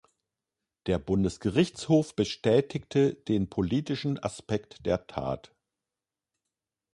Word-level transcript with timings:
Der 0.87 0.97
Bundesgerichtshof 0.97 2.15
bestätigte 2.15 3.13
den 3.13 3.51
politischen 3.51 4.17
Aspekt 4.17 4.83
der 4.87 5.05
Tat. 5.05 5.53